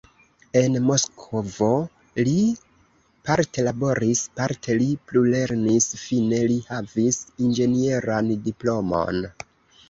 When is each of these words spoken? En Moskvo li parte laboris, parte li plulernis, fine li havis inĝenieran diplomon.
En 0.59 0.75
Moskvo 0.83 1.67
li 2.29 2.39
parte 3.29 3.65
laboris, 3.67 4.21
parte 4.39 4.77
li 4.79 4.87
plulernis, 5.11 5.89
fine 6.05 6.41
li 6.53 6.57
havis 6.71 7.21
inĝenieran 7.45 8.33
diplomon. 8.51 9.23